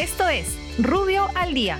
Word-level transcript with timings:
Esto 0.00 0.26
es 0.30 0.56
Rubio 0.78 1.26
al 1.34 1.52
Día. 1.52 1.78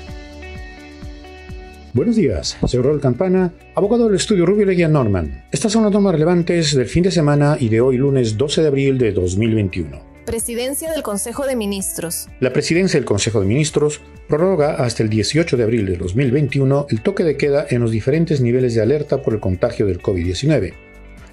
Buenos 1.95 2.17
días, 2.17 2.55
soy 2.67 2.83
Rol 2.83 3.01
Campana, 3.01 3.51
abogado 3.75 4.09
del 4.09 4.17
estudio 4.17 4.45
Rubio 4.45 4.67
Leguía 4.67 4.89
Norman. 4.89 5.47
Estas 5.51 5.73
son 5.73 5.85
las 5.85 5.93
normas 5.93 6.13
relevantes 6.13 6.75
del 6.77 6.85
fin 6.85 7.03
de 7.03 7.11
semana 7.11 7.57
y 7.59 7.71
de 7.71 7.81
hoy 7.81 7.97
lunes 7.97 8.37
12 8.37 8.61
de 8.61 8.69
abril 8.69 8.99
de 8.99 9.13
2021. 9.13 10.03
Presidencia 10.27 10.93
del 10.93 11.03
Consejo 11.03 11.47
de 11.47 11.57
Ministros. 11.57 12.29
La 12.41 12.53
Presidencia 12.53 13.01
del 13.01 13.07
Consejo 13.07 13.41
de 13.41 13.47
Ministros 13.47 14.03
prorroga 14.29 14.75
hasta 14.75 15.03
el 15.03 15.09
18 15.09 15.57
de 15.57 15.63
abril 15.63 15.87
de 15.87 15.97
2021 15.97 16.89
el 16.91 17.01
toque 17.01 17.25
de 17.25 17.39
queda 17.39 17.67
en 17.71 17.81
los 17.81 17.91
diferentes 17.91 18.43
niveles 18.43 18.75
de 18.75 18.83
alerta 18.83 19.23
por 19.23 19.33
el 19.33 19.41
contagio 19.41 19.87
del 19.87 20.03
COVID-19. 20.03 20.75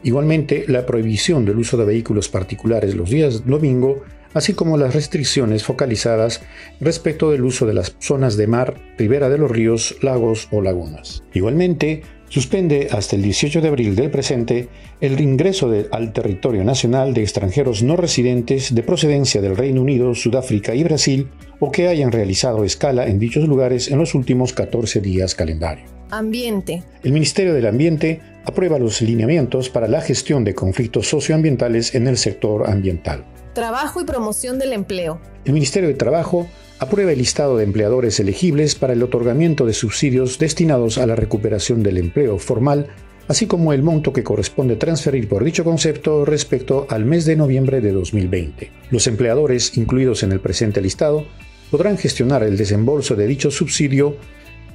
Igualmente, 0.04 0.66
la 0.68 0.86
prohibición 0.86 1.46
del 1.46 1.58
uso 1.58 1.78
de 1.78 1.86
vehículos 1.86 2.30
particulares 2.30 2.96
los 2.96 3.10
días 3.10 3.46
domingo 3.46 4.04
así 4.34 4.54
como 4.54 4.78
las 4.78 4.94
restricciones 4.94 5.64
focalizadas 5.64 6.42
respecto 6.80 7.32
del 7.32 7.44
uso 7.44 7.66
de 7.66 7.74
las 7.74 7.96
zonas 8.00 8.38
de 8.38 8.48
mar, 8.48 8.76
ribera 8.98 9.30
de 9.30 9.38
los 9.38 9.50
ríos, 9.50 9.98
lagos 10.02 10.48
o 10.52 10.62
lagunas. 10.62 11.24
Igualmente, 11.34 12.04
suspende 12.30 12.90
hasta 12.92 13.16
el 13.16 13.24
18 13.24 13.62
de 13.62 13.68
abril 13.68 13.96
del 13.96 14.12
presente 14.12 14.68
el 15.02 15.20
ingreso 15.20 15.74
al 15.92 16.14
territorio 16.14 16.64
nacional 16.64 17.14
de 17.14 17.22
extranjeros 17.22 17.84
no 17.84 17.96
residentes 17.96 18.76
de 18.76 18.84
procedencia 18.84 19.42
del 19.42 19.58
Reino 19.58 19.82
Unido, 19.82 20.14
Sudáfrica 20.14 20.76
y 20.76 20.84
Brasil 20.84 21.30
o 21.60 21.72
que 21.72 21.88
hayan 21.88 22.12
realizado 22.12 22.64
escala 22.64 23.08
en 23.08 23.20
dichos 23.20 23.48
lugares 23.48 23.90
en 23.90 23.98
los 23.98 24.14
últimos 24.14 24.54
14 24.54 25.02
días 25.02 25.36
calendario. 25.36 25.97
Ambiente. 26.10 26.84
El 27.04 27.12
Ministerio 27.12 27.54
del 27.54 27.68
Ambiente 27.68 28.22
aprueba 28.46 28.80
los 28.80 29.02
lineamientos 29.02 29.70
para 29.70 29.88
la 29.88 30.02
gestión 30.02 30.44
de 30.44 30.56
conflictos 30.56 31.08
socioambientales 31.08 31.96
en 31.96 32.08
el 32.08 32.18
sector 32.18 32.70
ambiental. 32.70 33.26
Trabajo 33.54 34.02
y 34.02 34.06
promoción 34.06 34.60
del 34.60 34.74
empleo. 34.74 35.20
El 35.44 35.54
Ministerio 35.54 35.90
de 35.90 35.96
Trabajo 35.96 36.48
aprueba 36.80 37.12
el 37.12 37.18
listado 37.18 37.58
de 37.58 37.64
empleadores 37.64 38.20
elegibles 38.20 38.76
para 38.76 38.94
el 38.94 39.04
otorgamiento 39.04 39.66
de 39.66 39.74
subsidios 39.74 40.40
destinados 40.40 40.98
a 40.98 41.08
la 41.08 41.16
recuperación 41.16 41.84
del 41.84 41.98
empleo 41.98 42.38
formal, 42.38 42.88
así 43.28 43.48
como 43.48 43.74
el 43.74 43.84
monto 43.84 44.14
que 44.14 44.24
corresponde 44.24 44.76
transferir 44.76 45.28
por 45.28 45.44
dicho 45.44 45.64
concepto 45.64 46.24
respecto 46.24 46.88
al 46.90 47.06
mes 47.06 47.26
de 47.26 47.36
noviembre 47.36 47.82
de 47.82 47.92
2020. 47.92 48.72
Los 48.92 49.08
empleadores 49.08 49.78
incluidos 49.78 50.24
en 50.24 50.32
el 50.32 50.40
presente 50.40 50.82
listado 50.82 51.26
podrán 51.72 51.98
gestionar 51.98 52.44
el 52.44 52.58
desembolso 52.58 53.16
de 53.16 53.28
dicho 53.28 53.52
subsidio 53.52 54.16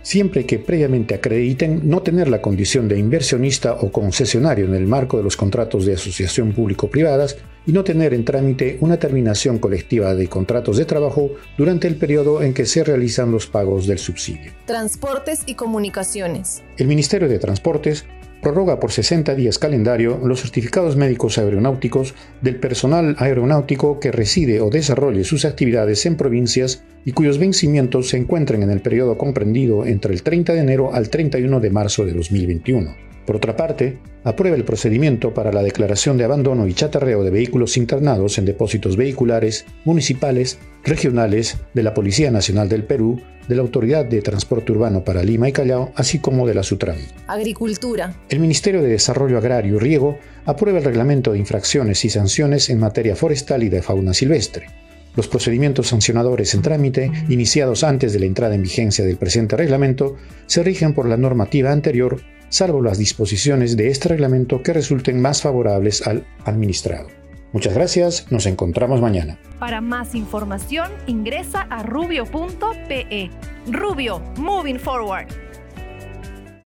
siempre 0.03 0.47
que 0.47 0.59
previamente 0.59 1.15
acrediten 1.15 1.81
no 1.85 2.03
tener 2.03 2.29
la 2.29 2.43
condición 2.43 2.89
de 2.89 2.99
inversionista 2.99 3.75
o 3.75 3.91
concesionario 3.91 4.67
en 4.67 4.75
el 4.75 4.87
marco 4.87 5.17
de 5.17 5.23
los 5.23 5.37
contratos 5.37 5.87
de 5.87 5.95
asociación 5.95 6.53
público-privadas 6.53 7.39
y 7.67 7.73
no 7.73 7.85
tener 7.85 8.13
en 8.13 8.25
trámite 8.25 8.77
una 8.81 8.99
terminación 8.99 9.59
colectiva 9.59 10.15
de 10.15 10.29
contratos 10.29 10.77
de 10.77 10.85
trabajo 10.85 11.31
durante 11.57 11.87
el 11.87 11.97
periodo 11.97 12.43
en 12.43 12.55
que 12.55 12.67
se 12.67 12.83
realizan 12.83 13.31
los 13.31 13.47
pagos 13.47 13.87
del 13.87 13.99
subsidio. 13.99 14.53
Transportes 14.67 15.43
y 15.47 15.55
comunicaciones. 15.55 16.63
El 16.77 16.89
Ministerio 16.89 17.29
de 17.29 17.39
Transportes 17.39 18.05
prorroga 18.43 18.81
por 18.81 18.93
60 18.93 19.35
días 19.35 19.59
calendario 19.59 20.21
los 20.23 20.43
certificados 20.43 20.97
médicos 20.97 21.39
aeronáuticos 21.39 22.15
del 22.43 22.57
personal 22.57 23.17
aeronáutico 23.19 24.01
que 24.01 24.13
reside 24.13 24.61
o 24.61 24.69
desarrolle 24.69 25.25
sus 25.25 25.47
actividades 25.47 26.05
en 26.05 26.17
provincias 26.17 26.85
y 27.05 27.13
cuyos 27.13 27.39
vencimientos 27.39 28.11
se 28.11 28.19
encuentren 28.19 28.63
en 28.63 28.71
el 28.71 28.83
periodo 28.83 29.17
comprendido 29.17 29.87
entre 29.87 30.13
el 30.13 30.23
30 30.23 30.53
de 30.53 30.61
enero 30.61 30.93
al 30.93 31.09
31 31.09 31.61
de 31.61 31.71
marzo 31.71 32.05
de 32.05 32.13
2021. 32.13 33.12
Por 33.27 33.37
otra 33.37 33.57
parte, 33.57 33.99
aprueba 34.25 34.57
el 34.57 34.65
procedimiento 34.65 35.33
para 35.33 35.53
la 35.53 35.63
declaración 35.63 36.17
de 36.17 36.25
abandono 36.25 36.67
y 36.67 36.75
chatarreo 36.75 37.23
de 37.23 37.31
vehículos 37.31 37.77
internados 37.77 38.39
en 38.39 38.45
depósitos 38.45 38.97
vehiculares, 38.97 39.65
municipales, 39.85 40.59
regionales, 40.85 41.59
de 41.75 41.83
la 41.83 41.95
Policía 41.95 42.31
Nacional 42.31 42.69
del 42.69 42.85
Perú, 42.85 43.21
de 43.49 43.55
la 43.55 43.63
Autoridad 43.63 44.05
de 44.05 44.23
Transporte 44.23 44.73
Urbano 44.73 45.05
para 45.05 45.23
Lima 45.23 45.49
y 45.49 45.53
Callao, 45.53 45.93
así 45.95 46.19
como 46.19 46.47
de 46.47 46.55
la 46.55 46.63
Sutram. 46.63 46.97
Agricultura. 47.27 48.15
El 48.29 48.41
Ministerio 48.41 48.83
de 48.83 48.89
Desarrollo 48.89 49.39
Agrario 49.39 49.77
y 49.77 49.79
Riego 49.79 50.19
aprueba 50.45 50.79
el 50.79 50.85
reglamento 50.85 51.33
de 51.33 51.39
infracciones 51.39 52.05
y 52.05 52.11
sanciones 52.11 52.71
en 52.71 52.81
materia 52.81 53.17
forestal 53.17 53.63
y 53.63 53.69
de 53.69 53.83
fauna 53.83 54.15
silvestre. 54.15 54.67
Los 55.15 55.29
procedimientos 55.29 55.89
sancionadores 55.89 56.55
en 56.55 56.63
trámite, 56.63 57.13
iniciados 57.29 57.85
antes 57.85 58.15
de 58.15 58.21
la 58.21 58.27
entrada 58.27 58.55
en 58.55 58.63
vigencia 58.63 59.05
del 59.05 59.19
presente 59.19 59.57
reglamento, 59.57 60.17
se 60.47 60.63
rigen 60.63 60.95
por 60.95 61.07
la 61.07 61.19
normativa 61.19 61.71
anterior 61.71 62.23
salvo 62.53 62.83
las 62.83 62.99
disposiciones 62.99 63.77
de 63.79 63.89
este 63.89 64.11
reglamento 64.11 64.63
que 64.63 64.75
resulten 64.75 65.21
más 65.21 65.41
favorables 65.41 66.07
al 66.07 66.27
administrado. 66.45 67.09
Muchas 67.53 67.75
gracias, 67.75 68.31
nos 68.31 68.47
encontramos 68.47 69.01
mañana. 69.01 69.39
Para 69.59 69.81
más 69.81 70.15
información 70.15 70.91
ingresa 71.07 71.63
a 71.63 71.83
rubio.pe. 71.83 73.31
Rubio, 73.67 74.21
moving 74.37 74.79
forward. 74.79 75.29